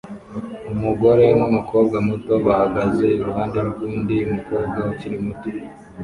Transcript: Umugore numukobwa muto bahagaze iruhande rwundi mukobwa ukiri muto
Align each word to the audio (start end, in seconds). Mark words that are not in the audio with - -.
Umugore 0.73 1.25
numukobwa 1.39 1.97
muto 2.07 2.33
bahagaze 2.45 3.05
iruhande 3.19 3.59
rwundi 3.69 4.15
mukobwa 4.35 4.79
ukiri 4.91 5.17
muto 5.25 5.49